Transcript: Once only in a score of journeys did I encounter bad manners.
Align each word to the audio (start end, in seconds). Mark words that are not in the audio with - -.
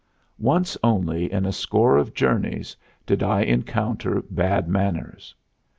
Once 0.39 0.75
only 0.83 1.31
in 1.31 1.45
a 1.45 1.51
score 1.51 1.95
of 1.99 2.15
journeys 2.15 2.75
did 3.05 3.21
I 3.21 3.41
encounter 3.41 4.23
bad 4.31 4.67
manners. 4.67 5.35